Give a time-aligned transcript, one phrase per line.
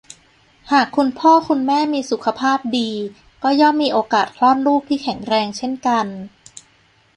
[0.71, 2.91] หากคุณพ่อคุณแม่มีสุขภาพดี
[3.43, 6.07] ก็ย่อมมีโอกาสคลอดลูกที่แข็งแรงเช่นกัน